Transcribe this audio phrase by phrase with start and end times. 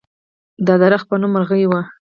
[0.65, 1.81] دا د رخ په نوم مرغۍ وه.